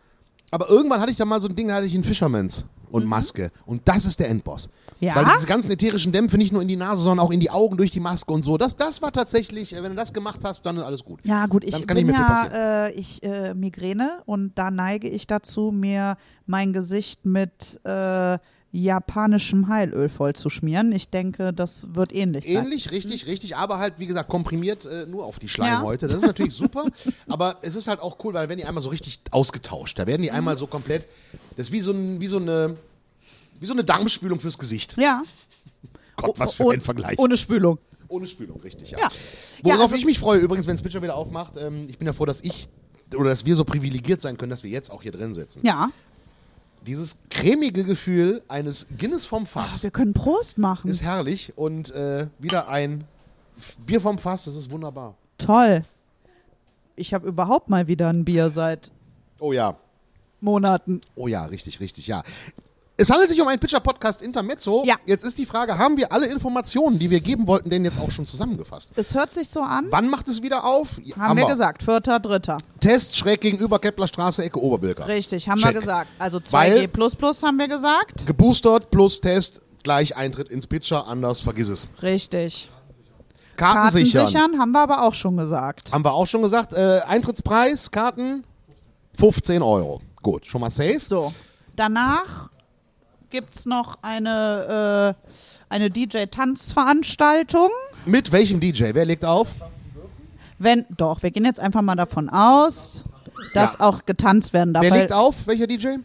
Aber 0.51 0.69
irgendwann 0.69 1.01
hatte 1.01 1.13
ich 1.13 1.17
dann 1.17 1.29
mal 1.29 1.41
so 1.41 1.49
ein 1.49 1.57
Ding, 1.57 1.69
da 1.69 1.77
hatte 1.77 1.87
ich 1.87 1.95
einen 1.95 2.05
Fishermans 2.05 2.67
und 2.95 3.07
Maske. 3.07 3.51
Und 3.67 3.83
das 3.87 4.07
ist 4.07 4.21
der 4.21 4.29
Endboss. 4.29 4.69
Mhm. 4.69 5.07
Ja? 5.09 5.17
Weil 5.17 5.25
diese 5.35 5.47
ganzen 5.47 5.73
ätherischen 5.73 6.13
Dämpfe 6.13 6.39
nicht 6.39 6.53
nur 6.53 6.63
in 6.63 6.69
die 6.69 6.77
Nase, 6.77 7.03
sondern 7.03 7.27
auch 7.27 7.33
in 7.33 7.41
die 7.41 7.51
Augen 7.51 7.77
durch 7.77 7.91
die 7.91 7.99
Maske 7.99 8.33
und 8.33 8.43
so. 8.43 8.57
Das, 8.57 8.77
das 8.77 9.03
war 9.03 9.11
tatsächlich, 9.11 9.75
äh, 9.75 9.83
wenn 9.83 9.91
du 9.91 9.97
das 9.97 10.13
gemacht 10.13 10.39
hast, 10.45 10.65
dann 10.65 10.77
ist 10.77 10.85
alles 10.85 11.05
gut. 11.05 11.19
Ja, 11.27 11.47
gut, 11.47 11.65
ich 11.65 11.73
Dann 11.73 11.87
kann 11.89 11.97
bin 11.97 12.07
nicht 12.07 12.17
mehr 12.17 12.27
viel 12.27 12.53
ja, 12.53 12.87
äh, 12.87 12.93
ich 12.93 13.23
äh, 13.25 13.53
Migräne 13.53 14.23
und 14.27 14.53
da 14.55 14.71
neige 14.71 15.09
ich 15.09 15.27
dazu, 15.27 15.73
mir 15.73 16.17
mein 16.47 16.73
Gesicht 16.73 17.27
mit 17.27 17.81
äh, 17.83 18.39
japanischem 18.75 19.69
Heilöl 19.69 20.09
vollzuschmieren. 20.09 20.91
Ich 20.93 21.09
denke, 21.09 21.53
das 21.53 21.87
wird 21.95 22.13
ähnlich 22.13 22.45
sein. 22.45 22.65
Ähnlich, 22.65 22.91
richtig, 22.91 23.27
richtig, 23.27 23.57
aber 23.57 23.79
halt, 23.79 23.95
wie 23.99 24.07
gesagt, 24.07 24.29
komprimiert 24.29 24.85
äh, 24.85 25.07
nur 25.07 25.25
auf 25.25 25.39
die 25.39 25.49
Schleimhäute. 25.49 26.07
Das 26.09 26.17
ist 26.17 26.27
natürlich 26.27 26.55
super, 26.55 26.87
aber 27.29 27.59
es 27.63 27.77
ist 27.77 27.87
halt 27.87 28.01
auch 28.01 28.17
cool, 28.25 28.35
weil 28.35 28.45
da 28.45 28.49
werden 28.49 28.59
die 28.59 28.65
einmal 28.67 28.83
so 28.83 28.89
richtig 28.91 29.21
ausgetauscht. 29.31 29.99
Da 29.99 30.07
werden 30.07 30.23
die 30.23 30.31
einmal 30.33 30.57
so 30.57 30.67
komplett, 30.67 31.07
das 31.57 31.69
ist 31.69 31.73
wie 31.73 31.81
so, 31.81 31.93
ein, 31.93 32.21
wie 32.21 32.27
so 32.27 32.39
eine, 32.39 32.77
wie 33.61 33.67
so 33.67 33.73
eine 33.73 33.85
Darmspülung 33.85 34.41
fürs 34.41 34.59
Gesicht. 34.59 34.97
Ja. 34.99 35.23
Gott, 36.17 36.39
was 36.39 36.55
für 36.55 36.65
Oh- 36.65 36.71
ein 36.71 36.81
Vergleich. 36.81 37.19
Ohne 37.19 37.37
Spülung. 37.37 37.79
Ohne 38.09 38.27
Spülung, 38.27 38.61
richtig, 38.61 38.91
ja. 38.91 38.99
Ja. 38.99 39.09
Worauf 39.63 39.77
Ja, 39.79 39.83
also- 39.85 39.95
ich 39.97 40.05
mich 40.05 40.19
freue, 40.19 40.39
übrigens, 40.41 40.67
wenn 40.67 40.77
Spitcher 40.79 41.01
wieder 41.03 41.15
aufmacht, 41.17 41.55
ähm, 41.57 41.87
ich 41.89 41.99
bin 41.99 42.07
ja 42.07 42.13
froh, 42.13 42.25
dass 42.27 42.41
ich 42.43 42.69
oder 43.17 43.31
dass 43.31 43.45
wir 43.47 43.55
so 43.55 43.65
privilegiert 43.65 44.21
sein 44.21 44.37
können, 44.37 44.51
dass 44.51 44.65
wir 44.65 44.71
jetzt 44.71 44.91
auch 44.91 45.03
hier 45.03 45.13
drin 45.13 45.35
sitzen. 45.35 45.65
Ja. 45.65 45.91
Dieses 46.87 47.17
cremige 47.31 47.85
Gefühl 47.85 48.43
eines 48.49 48.87
Guinness 48.99 49.25
vom 49.27 49.45
Ach, 49.45 49.49
Fass 49.49 49.83
wir 49.83 49.91
können 49.91 50.13
Prost 50.13 50.59
machen. 50.59 50.91
ist 50.91 51.03
herrlich 51.03 51.53
und 51.57 51.91
äh, 51.93 52.27
wieder 52.39 52.69
ein 52.69 53.05
Bier 53.87 54.01
vom 54.01 54.19
Fass, 54.19 54.45
das 54.45 54.57
ist 54.57 54.71
wunderbar. 54.71 55.15
Toll. 55.39 55.83
Ich 56.97 57.15
habe 57.15 57.27
überhaupt 57.27 57.71
mal 57.71 57.87
wieder 57.89 58.09
ein 58.09 58.25
Bier 58.25 58.51
seit 58.51 58.91
Oh 59.41 59.53
ja, 59.53 59.77
Monaten. 60.41 61.01
oh 61.17 61.27
ja, 61.27 61.45
richtig, 61.47 61.81
richtig, 61.81 62.07
ja. 62.07 62.23
Es 62.97 63.11
handelt 63.11 63.29
sich 63.29 63.41
um 63.43 63.49
einen 63.49 63.59
Pitcher-Podcast 63.59 64.23
Intermezzo. 64.23 64.85
Ja. 64.87 64.95
Jetzt 65.05 65.25
ist 65.25 65.37
die 65.39 65.47
Frage, 65.47 65.79
haben 65.79 65.97
wir 65.97 66.13
alle 66.13 66.27
Informationen, 66.27 66.97
die 67.01 67.11
wir 67.11 67.21
geben 67.21 67.49
wollten, 67.49 67.69
denn 67.69 67.85
jetzt 67.85 67.99
auch 67.99 68.13
schon 68.13 68.25
zusammengefasst? 68.25 68.93
Es 68.95 69.15
hört 69.15 69.33
sich 69.33 69.49
so 69.49 69.63
an. 69.63 69.87
Wann 69.91 70.09
macht 70.09 70.29
es 70.29 70.43
wieder 70.43 70.63
auf? 70.65 71.01
Haben, 71.19 71.37
wir 71.39 71.47
gesagt, 71.49 71.83
vierter, 71.83 72.21
dritter. 72.21 72.59
Test 72.79 73.17
schräg 73.17 73.41
gegenüber 73.41 73.81
Keplerstraße, 73.81 74.45
Ecke 74.45 74.63
Oberbilker. 74.63 75.09
Richtig, 75.09 75.49
haben 75.49 75.59
Check. 75.59 75.75
wir 75.75 75.81
gesagt. 75.81 76.09
Also 76.21 76.39
Weil- 76.53 76.85
2G 76.87 77.43
haben 77.43 77.59
wir 77.59 77.67
gesagt. 77.67 78.27
Geboostert 78.27 78.93
plus 78.93 79.21
Test 79.21 79.61
gleich 79.83 80.17
Eintritt 80.17 80.49
ins 80.49 80.69
Pitcher, 80.69 81.09
anders 81.09 81.41
vergiss 81.41 81.71
es. 81.71 81.89
Richtig. 82.01 82.71
Karten, 83.57 83.75
Karten 83.77 83.93
sichern. 83.93 84.27
sichern 84.29 84.61
haben 84.61 84.71
wir 84.71 84.81
aber 84.81 85.03
auch 85.03 85.15
schon 85.15 85.37
gesagt. 85.37 85.93
Haben 85.93 86.05
wir 86.05 86.13
auch 86.13 86.27
schon 86.27 86.43
gesagt. 86.43 86.73
Äh, 86.73 87.01
Eintrittspreis, 87.09 87.91
Karten 87.91 88.45
15 89.15 89.63
Euro. 89.63 90.01
Gut, 90.23 90.47
schon 90.47 90.61
mal 90.61 90.71
safe. 90.71 91.01
So, 91.05 91.33
danach 91.75 92.51
gibt 93.35 93.57
es 93.57 93.67
noch 93.67 93.99
eine, 94.01 95.17
äh, 95.19 95.33
eine 95.69 95.91
DJ-Tanzveranstaltung. 95.91 97.69
Mit 98.07 98.31
welchem 98.31 98.61
DJ? 98.61 98.91
Wer 98.93 99.05
legt 99.07 99.25
auf? 99.25 99.49
Wenn, 100.61 100.87
doch, 100.97 101.21
wir 101.25 101.33
gehen 101.33 101.45
jetzt 101.45 101.59
einfach 101.59 101.83
mal 101.83 101.97
davon 101.97 102.29
aus, 102.29 103.03
dass 103.53 103.73
Ja. 103.73 103.81
auch 103.81 104.07
getanzt 104.07 104.53
werden 104.53 104.73
darf. 104.73 104.85
Wer 104.85 104.93
legt 104.93 105.13
auf? 105.13 105.49
Welcher 105.49 105.67
DJ? 105.67 105.97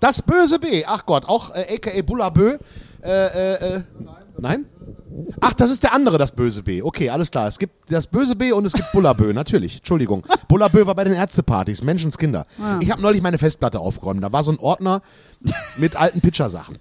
Das 0.00 0.20
böse 0.20 0.58
B. 0.58 0.84
Ach 0.84 1.06
Gott, 1.06 1.24
auch 1.24 1.54
äh, 1.54 1.76
aka 1.76 2.02
Bullabö. 2.02 2.58
Äh, 3.00 3.08
äh, 3.10 3.76
äh, 3.76 3.82
nein? 4.38 4.66
Ach, 5.40 5.52
das 5.52 5.70
ist 5.70 5.82
der 5.82 5.92
andere, 5.92 6.18
das 6.18 6.32
böse 6.32 6.62
B. 6.62 6.82
Okay, 6.82 7.10
alles 7.10 7.30
klar. 7.30 7.48
Es 7.48 7.58
gibt 7.58 7.90
das 7.90 8.06
böse 8.06 8.36
B 8.36 8.52
und 8.52 8.64
es 8.64 8.72
gibt 8.72 8.90
Bullabö, 8.92 9.32
natürlich. 9.32 9.78
Entschuldigung. 9.78 10.26
Bullabö 10.48 10.86
war 10.86 10.94
bei 10.94 11.04
den 11.04 11.14
Ärztepartys, 11.14 11.82
Menschenskinder. 11.82 12.46
Ich 12.80 12.90
habe 12.90 13.02
neulich 13.02 13.22
meine 13.22 13.38
Festplatte 13.38 13.80
aufgeräumt. 13.80 14.22
Da 14.22 14.32
war 14.32 14.42
so 14.42 14.52
ein 14.52 14.58
Ordner 14.58 15.02
mit 15.76 15.96
alten 15.96 16.20
Pitcher-Sachen. 16.20 16.78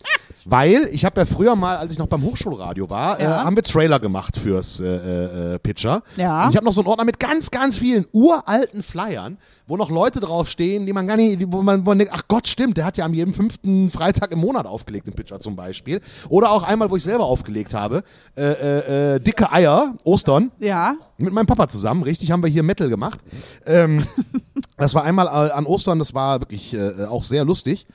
Weil 0.50 0.88
ich 0.94 1.04
habe 1.04 1.20
ja 1.20 1.26
früher 1.26 1.58
mal, 1.58 1.76
als 1.76 1.92
ich 1.92 2.00
noch 2.00 2.08
beim 2.08 2.24
Hochschulradio 2.24 2.90
war, 2.90 3.20
äh, 3.20 3.24
Ja. 3.24 3.44
haben 3.44 3.58
wir 3.58 3.64
Trailer 3.64 4.00
gemacht 4.00 4.38
fürs 4.38 4.80
äh, 4.80 4.86
äh, 4.86 5.56
äh, 5.56 5.60
Pitcher. 5.60 6.04
Ja. 6.16 6.46
Und 6.46 6.52
ich 6.52 6.56
habe 6.56 6.66
noch 6.66 6.72
so 6.72 6.80
einen 6.80 6.88
Ordner 6.88 7.04
mit 7.04 7.20
ganz, 7.20 7.52
ganz 7.52 7.78
vielen 7.78 8.06
uralten 8.14 8.82
Flyern, 8.82 9.38
wo 9.68 9.76
noch 9.76 9.90
Leute 9.90 10.22
draufstehen, 10.22 10.86
die 10.86 10.94
man 10.94 11.06
gar 11.06 11.18
nicht, 11.18 11.44
wo 11.52 11.62
man, 11.62 11.86
wo 11.86 11.90
man 11.90 11.98
denkt, 12.00 12.14
ach 12.16 12.24
Gott, 12.30 12.48
stimmt, 12.48 12.78
der 12.78 12.86
hat 12.86 12.96
ja 12.96 13.04
am 13.04 13.14
jedem 13.14 13.34
fünften 13.34 13.92
Freitag 13.92 14.32
im 14.32 14.40
Monat 14.40 14.66
aufgelegt, 14.66 15.06
im 15.08 15.14
Pitcher 15.16 15.42
zum 15.42 15.58
Beispiel. 15.58 16.00
Oder 16.30 16.52
auch 16.52 16.64
einmal, 16.64 16.90
wo 16.90 16.96
ich 16.96 17.04
selber 17.04 17.26
aufgelegt 17.26 17.74
habe, 17.74 18.04
äh, 18.38 18.44
äh, 18.44 19.16
äh, 19.16 19.20
dicke 19.20 19.52
Eier, 19.52 19.96
Ostern, 20.06 20.52
Ja, 20.60 20.96
mit 21.18 21.34
meinem 21.34 21.48
Papa 21.48 21.68
zusammen, 21.68 22.04
richtig, 22.04 22.32
haben 22.32 22.42
wir 22.42 22.50
hier 22.50 22.64
Metal 22.64 22.88
gemacht. 22.88 23.20
Ähm, 23.66 24.02
das 24.78 24.94
war 24.94 25.04
einmal 25.04 25.26
äh, 25.28 25.52
an 25.52 25.66
Ostern, 25.66 26.00
das 26.00 26.14
war 26.14 26.40
wirklich 26.40 26.74
äh, 26.74 27.04
auch 27.06 27.24
sehr 27.24 27.44
lustig. 27.44 27.86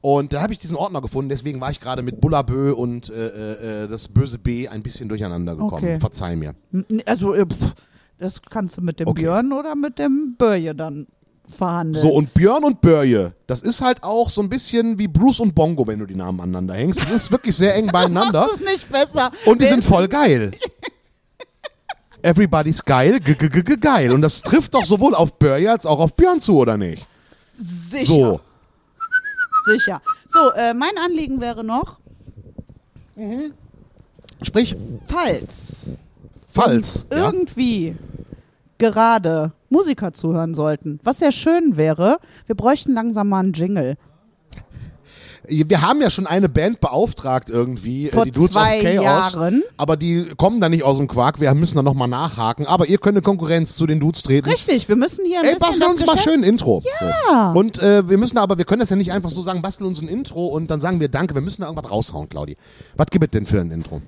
Und 0.00 0.32
da 0.32 0.42
habe 0.42 0.52
ich 0.52 0.58
diesen 0.58 0.76
Ordner 0.76 1.00
gefunden, 1.00 1.28
deswegen 1.28 1.60
war 1.60 1.70
ich 1.70 1.80
gerade 1.80 2.02
mit 2.02 2.20
Bullabö 2.20 2.72
und 2.72 3.10
äh, 3.10 3.84
äh, 3.84 3.88
das 3.88 4.08
böse 4.08 4.38
B 4.38 4.68
ein 4.68 4.82
bisschen 4.82 5.08
durcheinander 5.08 5.54
gekommen. 5.56 5.84
Okay. 5.84 6.00
Verzeih 6.00 6.36
mir. 6.36 6.54
Also 7.06 7.34
äh, 7.34 7.46
pff, 7.46 7.74
das 8.18 8.40
kannst 8.42 8.78
du 8.78 8.82
mit 8.82 9.00
dem 9.00 9.08
Okay. 9.08 9.22
Björn 9.22 9.52
oder 9.52 9.74
mit 9.74 9.98
dem 9.98 10.36
Börje 10.38 10.74
dann 10.74 11.06
verhandeln. 11.48 12.02
So, 12.02 12.10
und 12.12 12.32
Björn 12.34 12.64
und 12.64 12.80
Börje, 12.80 13.32
das 13.46 13.62
ist 13.62 13.80
halt 13.80 14.02
auch 14.02 14.30
so 14.30 14.42
ein 14.42 14.48
bisschen 14.48 14.98
wie 14.98 15.08
Bruce 15.08 15.40
und 15.40 15.54
Bongo, 15.54 15.86
wenn 15.86 15.98
du 15.98 16.06
die 16.06 16.14
Namen 16.14 16.40
aneinander 16.40 16.74
hängst. 16.74 17.00
Das 17.00 17.10
ist 17.10 17.30
wirklich 17.30 17.56
sehr 17.56 17.74
eng 17.74 17.88
beieinander. 17.88 18.42
das 18.48 18.60
ist 18.60 18.64
nicht 18.64 18.90
besser. 18.90 19.32
Und 19.44 19.60
die 19.60 19.66
sind 19.66 19.82
voll 19.82 20.08
geil. 20.08 20.52
Everybody's 22.22 22.84
geil, 22.84 23.16
-g 23.16 23.36
-g 23.36 23.48
-g 23.48 23.76
geil. 23.78 24.12
Und 24.12 24.22
das 24.22 24.42
trifft 24.42 24.74
doch 24.74 24.84
sowohl 24.84 25.14
auf 25.14 25.34
Börje 25.34 25.70
als 25.70 25.86
auch 25.86 26.00
auf 26.00 26.14
Björn 26.14 26.40
zu, 26.40 26.56
oder 26.56 26.76
nicht? 26.76 27.06
sicher. 27.56 28.06
So. 28.06 28.40
Sicher. 29.66 30.00
So, 30.26 30.52
äh, 30.52 30.74
mein 30.74 30.96
Anliegen 31.04 31.40
wäre 31.40 31.62
noch, 31.64 31.98
Sprich, 34.42 34.76
falls 35.06 35.96
falls. 36.56 37.06
Ja? 37.10 37.18
irgendwie 37.18 37.96
gerade 38.78 39.52
Musiker 39.68 40.12
zuhören 40.12 40.54
sollten, 40.54 41.00
was 41.02 41.18
sehr 41.18 41.32
schön 41.32 41.76
wäre, 41.76 42.18
wir 42.46 42.54
bräuchten 42.54 42.92
langsam 42.92 43.28
mal 43.28 43.40
einen 43.40 43.52
Jingle. 43.52 43.96
Wir 45.48 45.80
haben 45.80 46.00
ja 46.00 46.10
schon 46.10 46.26
eine 46.26 46.48
Band 46.48 46.80
beauftragt 46.80 47.50
irgendwie, 47.50 48.08
äh, 48.08 48.10
Vor 48.10 48.24
die 48.24 48.30
Dudes 48.30 48.52
zwei 48.52 48.78
of 48.78 48.82
Chaos. 48.84 49.32
Jahren. 49.34 49.62
Aber 49.76 49.96
die 49.96 50.26
kommen 50.36 50.60
da 50.60 50.68
nicht 50.68 50.82
aus 50.82 50.96
dem 50.98 51.08
Quark, 51.08 51.40
wir 51.40 51.52
müssen 51.54 51.76
da 51.76 51.82
nochmal 51.82 52.08
nachhaken. 52.08 52.66
Aber 52.66 52.86
ihr 52.86 52.98
könnt 52.98 53.16
eine 53.16 53.22
Konkurrenz 53.22 53.74
zu 53.74 53.86
den 53.86 54.00
Dudes 54.00 54.22
treten. 54.22 54.48
Richtig, 54.48 54.88
wir 54.88 54.96
müssen 54.96 55.24
hier 55.24 55.40
ein 55.40 55.44
Ey, 55.46 55.54
bisschen 55.54 55.68
bastel 55.68 55.88
uns 55.88 56.00
mal 56.06 56.12
Geschäft 56.12 56.24
schön 56.24 56.40
ein 56.40 56.44
Intro. 56.44 56.82
Ja. 57.00 57.52
So. 57.52 57.58
Und 57.60 57.78
äh, 57.82 58.08
wir 58.08 58.18
müssen 58.18 58.38
aber, 58.38 58.58
wir 58.58 58.64
können 58.64 58.80
das 58.80 58.90
ja 58.90 58.96
nicht 58.96 59.12
einfach 59.12 59.30
so 59.30 59.42
sagen, 59.42 59.62
bastel 59.62 59.86
uns 59.86 60.00
ein 60.00 60.08
Intro 60.08 60.46
und 60.46 60.70
dann 60.70 60.80
sagen 60.80 61.00
wir 61.00 61.08
Danke. 61.08 61.34
Wir 61.34 61.42
müssen 61.42 61.62
da 61.62 61.68
irgendwas 61.68 61.90
raushauen, 61.90 62.28
Claudi. 62.28 62.56
Was 62.96 63.06
gibt 63.08 63.24
es 63.24 63.30
denn 63.30 63.46
für 63.46 63.60
ein 63.60 63.70
Intro? 63.70 64.02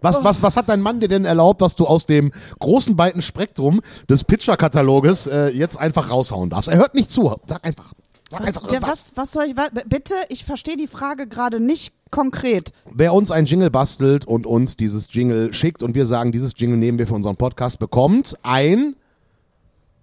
Was, 0.00 0.22
was, 0.22 0.42
was 0.42 0.56
hat 0.56 0.68
dein 0.68 0.80
Mann 0.80 1.00
dir 1.00 1.08
denn 1.08 1.24
erlaubt, 1.24 1.60
dass 1.60 1.74
du 1.74 1.86
aus 1.86 2.06
dem 2.06 2.32
großen 2.60 2.96
weiten 2.98 3.22
Spektrum 3.22 3.80
des 4.08 4.24
Pitcher-Kataloges 4.24 5.26
äh, 5.26 5.48
jetzt 5.48 5.78
einfach 5.78 6.10
raushauen 6.10 6.50
darfst? 6.50 6.68
Er 6.68 6.78
hört 6.78 6.94
nicht 6.94 7.10
zu. 7.10 7.34
Sag 7.46 7.64
einfach. 7.64 7.92
Sag 8.30 8.40
Was, 8.40 8.46
einfach 8.48 8.66
ja, 8.66 8.72
irgendwas. 8.74 9.12
was, 9.14 9.16
was 9.16 9.32
soll 9.32 9.44
ich, 9.44 9.54
bitte, 9.86 10.14
ich 10.28 10.44
verstehe 10.44 10.76
die 10.76 10.86
Frage 10.86 11.26
gerade 11.26 11.60
nicht 11.60 11.94
konkret. 12.10 12.72
Wer 12.90 13.14
uns 13.14 13.30
ein 13.30 13.46
Jingle 13.46 13.70
bastelt 13.70 14.26
und 14.26 14.46
uns 14.46 14.76
dieses 14.76 15.08
Jingle 15.12 15.52
schickt 15.54 15.82
und 15.82 15.94
wir 15.94 16.04
sagen, 16.06 16.30
dieses 16.32 16.52
Jingle 16.56 16.78
nehmen 16.78 16.98
wir 16.98 17.06
für 17.06 17.14
unseren 17.14 17.36
Podcast, 17.36 17.78
bekommt 17.78 18.36
ein 18.42 18.96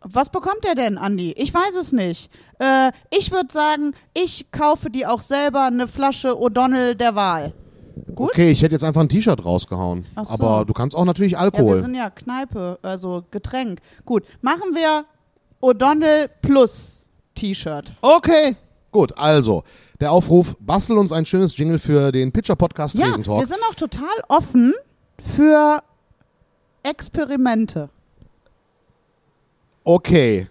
Was 0.02 0.30
bekommt 0.32 0.66
er 0.66 0.76
denn, 0.76 0.98
Andi? 0.98 1.34
Ich 1.38 1.54
weiß 1.54 1.76
es 1.80 1.92
nicht. 1.92 2.32
Äh, 2.60 2.92
ich 3.16 3.32
würde 3.32 3.52
sagen, 3.52 3.94
ich 4.16 4.52
kaufe 4.52 4.90
die 4.90 5.06
auch 5.06 5.22
selber 5.22 5.64
eine 5.66 5.88
Flasche 5.88 6.30
O'Donnell 6.36 6.96
der 6.96 7.16
Wahl. 7.16 7.54
Gut? 8.14 8.32
Okay, 8.32 8.52
ich 8.52 8.62
hätte 8.62 8.74
jetzt 8.74 8.84
einfach 8.84 9.02
ein 9.02 9.10
T-Shirt 9.10 9.44
rausgehauen. 9.46 10.06
Ach 10.16 10.28
so. 10.28 10.34
Aber 10.34 10.66
du 10.66 10.74
kannst 10.74 10.96
auch 10.96 11.06
natürlich 11.06 11.34
Ja, 11.34 11.40
wir 11.40 11.44
Alkohol. 11.44 11.82
sind 11.82 11.96
ja 11.96 12.10
Kneipe, 12.10 12.78
also 12.82 13.24
Getränk. 13.32 13.80
Gut, 14.04 14.24
machen 14.42 14.74
wir 14.74 15.06
O'Donnell 15.62 16.30
plus 16.42 17.05
T-Shirt. 17.36 17.94
okay. 18.02 18.56
Gut, 18.92 19.12
also, 19.18 19.64
der 20.00 20.12
Aufruf, 20.14 20.56
bastel 20.62 20.98
uns 20.98 21.12
ein 21.12 21.26
schönes 21.26 21.58
Jingle 21.58 21.80
für 21.80 22.14
den 22.14 22.32
Pitcher-Podcast 22.32 22.96
Ja, 22.96 23.08
wir 23.08 23.14
sind 23.46 23.60
auch 23.70 23.76
total 23.76 24.08
offen 24.30 24.74
für 25.36 25.80
Experimente. 26.84 27.90
Okay. 29.84 30.48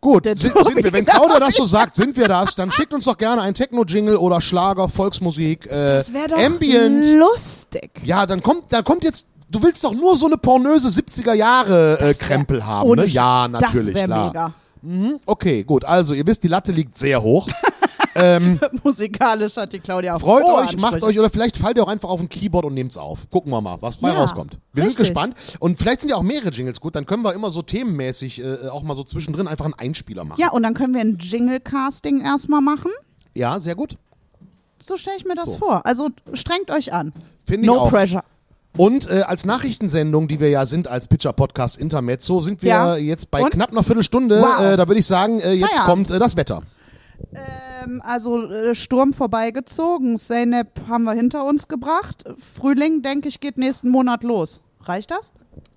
Gut, 0.00 0.24
sind, 0.24 0.38
sind 0.38 0.54
wir. 0.84 0.92
Wenn 0.92 1.04
Claudia 1.04 1.40
das 1.40 1.54
so 1.54 1.66
sagt, 1.66 1.96
sind 1.96 2.16
wir 2.16 2.28
das. 2.28 2.54
Dann 2.54 2.70
schickt 2.70 2.92
uns 2.92 3.04
doch 3.04 3.16
gerne 3.16 3.42
ein 3.42 3.54
Techno-Jingle 3.54 4.16
oder 4.16 4.40
Schlager, 4.40 4.88
Volksmusik, 4.88 5.66
äh, 5.66 5.98
Das 5.98 6.12
wäre 6.12 6.28
doch 6.28 6.38
Ambient. 6.38 7.06
lustig. 7.06 7.90
Ja, 8.04 8.26
dann 8.26 8.42
kommt, 8.42 8.72
dann 8.72 8.84
kommt 8.84 9.04
jetzt. 9.04 9.26
Du 9.50 9.62
willst 9.62 9.84
doch 9.84 9.94
nur 9.94 10.16
so 10.16 10.26
eine 10.26 10.36
pornöse 10.36 10.88
70er 10.88 11.32
Jahre 11.32 11.98
äh, 12.00 12.60
haben, 12.60 12.90
ne? 12.96 13.06
Ja, 13.06 13.46
natürlich, 13.46 13.94
Das 13.94 14.04
klar. 14.04 14.26
mega. 14.26 14.54
Mhm, 14.86 15.20
okay, 15.26 15.64
gut. 15.64 15.84
Also, 15.84 16.14
ihr 16.14 16.26
wisst, 16.26 16.42
die 16.44 16.48
Latte 16.48 16.72
liegt 16.72 16.96
sehr 16.96 17.22
hoch. 17.22 17.48
Musikalisch 18.82 19.56
hat 19.56 19.72
die 19.72 19.78
Claudia 19.78 20.14
auch 20.14 20.20
Freut 20.20 20.44
euch, 20.44 20.76
macht 20.76 20.94
Ansprüche. 20.94 21.04
euch 21.04 21.18
oder 21.18 21.30
vielleicht 21.30 21.56
fallt 21.58 21.76
ihr 21.76 21.82
auch 21.84 21.88
einfach 21.88 22.08
auf 22.08 22.20
ein 22.20 22.28
Keyboard 22.28 22.64
und 22.64 22.74
nehmt's 22.74 22.96
auf. 22.96 23.28
Gucken 23.30 23.52
wir 23.52 23.60
mal, 23.60 23.76
was 23.80 23.98
bei 23.98 24.08
Ja, 24.10 24.20
rauskommt. 24.20 24.58
Wir 24.72 24.84
richtig. 24.84 24.96
sind 24.96 25.04
gespannt. 25.06 25.34
Und 25.60 25.78
vielleicht 25.78 26.00
sind 26.00 26.10
ja 26.10 26.16
auch 26.16 26.22
mehrere 26.22 26.48
Jingles 26.50 26.80
gut, 26.80 26.94
dann 26.96 27.04
können 27.06 27.22
wir 27.24 27.34
immer 27.34 27.50
so 27.50 27.60
themenmäßig 27.62 28.42
äh, 28.42 28.68
auch 28.68 28.82
mal 28.82 28.96
so 28.96 29.04
zwischendrin 29.04 29.46
einfach 29.48 29.66
einen 29.66 29.74
Einspieler 29.74 30.24
machen. 30.24 30.40
Ja, 30.40 30.50
und 30.52 30.62
dann 30.62 30.72
können 30.74 30.94
wir 30.94 31.00
ein 31.02 31.18
Jingle-Casting 31.18 32.22
erstmal 32.24 32.60
machen. 32.62 32.90
Ja, 33.34 33.60
sehr 33.60 33.74
gut. 33.74 33.98
So 34.80 34.96
stelle 34.96 35.16
ich 35.18 35.24
mir 35.26 35.34
das 35.34 35.52
So. 35.52 35.58
vor. 35.58 35.84
Also 35.84 36.08
strengt 36.32 36.70
euch 36.70 36.92
an. 36.92 37.12
Finde 37.44 37.62
ich 37.62 37.66
No 37.66 37.80
auch. 37.80 37.90
pressure. 37.90 38.24
Und 38.76 39.08
äh, 39.10 39.22
als 39.22 39.44
Nachrichtensendung, 39.46 40.28
die 40.28 40.40
wir 40.40 40.50
ja 40.50 40.66
sind 40.66 40.88
als 40.88 41.06
Pitcher 41.08 41.32
Podcast 41.32 41.78
Intermezzo, 41.78 42.42
sind 42.42 42.62
wir 42.62 42.68
Ja. 42.68 42.96
jetzt 42.96 43.30
bei 43.30 43.42
Und? 43.42 43.50
knapp 43.50 43.70
einer 43.72 43.82
Viertelstunde. 43.82 44.40
Wow. 44.40 44.60
Äh, 44.60 44.76
da 44.76 44.86
würde 44.88 45.00
ich 45.00 45.06
sagen, 45.06 45.40
äh, 45.40 45.52
jetzt 45.52 45.70
Feierabend. 45.70 46.08
kommt 46.08 46.10
äh, 46.10 46.18
das 46.18 46.36
Wetter. 46.36 46.62
Ähm, 47.84 48.02
also 48.04 48.42
äh, 48.50 48.74
Sturm 48.74 49.12
vorbeigezogen. 49.14 50.18
Zeynep 50.18 50.68
haben 50.88 51.04
wir 51.04 51.12
hinter 51.14 51.44
uns 51.46 51.68
gebracht. 51.68 52.24
Frühling, 52.38 53.02
denke 53.02 53.28
ich, 53.28 53.40
geht 53.40 53.56
nächsten 53.58 53.88
Monat 53.90 54.22
los. 54.22 54.60
Reicht 54.82 55.10
das? 55.10 55.32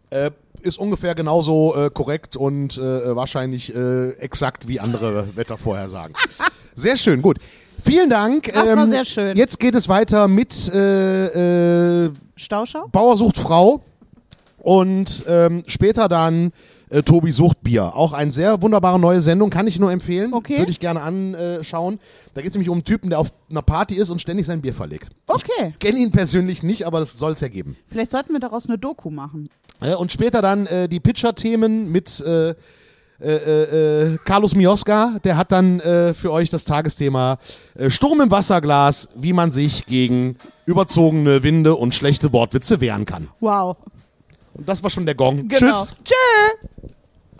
Äh, 0.10 0.32
ist 0.62 0.77
ungefähr 0.77 1.15
genauso 1.15 1.74
äh, 1.75 1.89
korrekt 1.89 2.36
und 2.36 2.77
äh, 2.77 3.15
wahrscheinlich 3.15 3.74
äh, 3.74 4.10
exakt 4.18 4.68
wie 4.68 4.79
andere 4.82 5.36
Wettervorhersagen. 5.36 6.15
sehr 6.75 6.98
schön, 6.98 7.22
gut. 7.22 7.38
Vielen 7.83 8.09
Dank. 8.09 8.48
Ähm, 8.48 8.53
Das 8.53 8.75
war 8.75 8.88
sehr 8.88 9.05
schön. 9.05 9.38
Jetzt 9.38 9.59
geht 9.59 9.75
es 9.75 9.88
weiter 9.88 10.27
mit 10.27 10.71
äh, 10.74 12.05
äh, 12.05 12.12
Stauschau? 12.36 12.88
Bauer 12.91 13.17
sucht 13.17 13.38
Frau 13.38 13.81
und 14.57 15.24
ähm, 15.27 15.63
später 15.67 16.07
dann 16.09 16.51
äh, 16.89 17.03
Tobi 17.03 17.31
sucht 17.31 17.62
Bier. 17.63 17.95
Auch 17.95 18.13
eine 18.13 18.31
sehr 18.31 18.62
wunderbare 18.62 19.00
neue 19.00 19.21
Sendung, 19.21 19.50
kann 19.50 19.67
ich 19.67 19.79
nur 19.79 19.91
empfehlen. 19.91 20.33
Okay. 20.33 20.59
Würde 20.59 20.71
ich 20.71 20.79
gerne 20.79 21.01
anschauen. 21.01 22.00
Da 22.33 22.41
geht 22.41 22.50
es 22.50 22.55
nämlich 22.55 22.69
um 22.69 22.75
einen 22.75 22.83
Typen, 22.83 23.09
der 23.09 23.19
auf 23.19 23.31
einer 23.50 23.62
Party 23.62 23.95
ist 23.95 24.09
und 24.09 24.21
ständig 24.21 24.45
sein 24.45 24.62
Bier 24.62 24.74
verlegt. 24.74 25.09
Okay. 25.27 25.69
Ich 25.69 25.79
kenne 25.79 26.00
ihn 26.00 26.12
persönlich 26.12 26.63
nicht, 26.63 26.86
aber 26.86 27.00
das 27.00 27.13
soll 27.13 27.33
es 27.33 27.41
ja 27.41 27.48
geben. 27.48 27.75
Vielleicht 27.88 28.12
sollten 28.12 28.33
wir 28.33 28.39
daraus 28.39 28.67
eine 28.67 28.77
Doku 28.77 29.09
machen. 29.09 29.50
Äh, 29.81 29.95
und 29.95 30.12
später 30.12 30.41
dann 30.41 30.65
äh, 30.67 30.89
die 30.89 31.00
Pitcher-Themen 31.00 31.91
mit 31.91 32.24
äh, 33.21 33.35
äh, 33.35 34.13
äh, 34.13 34.17
Carlos 34.23 34.55
Mioska, 34.55 35.17
der 35.23 35.35
hat 35.35 35.51
dann 35.51 35.79
äh, 35.81 36.13
für 36.13 36.31
euch 36.31 36.49
das 36.49 36.63
Tagesthema 36.63 37.38
äh, 37.75 37.89
Sturm 37.89 38.21
im 38.21 38.31
Wasserglas, 38.31 39.09
wie 39.15 39.33
man 39.33 39.51
sich 39.51 39.85
gegen 39.85 40.38
überzogene 40.65 41.43
Winde 41.43 41.75
und 41.75 41.93
schlechte 41.93 42.31
Wortwitze 42.31 42.79
wehren 42.79 43.05
kann. 43.05 43.27
Wow. 43.41 43.77
Und 44.53 44.67
das 44.67 44.81
war 44.83 44.89
schon 44.89 45.05
der 45.05 45.15
Gong. 45.15 45.47
Genau. 45.47 45.57
Tschüss. 45.57 45.95
Tschüss. 46.05 46.91